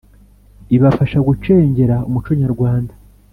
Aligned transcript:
ibafasha 0.75 1.17
gucengera 1.27 1.95
umuco 2.07 2.29
nyarwanda, 2.41 2.93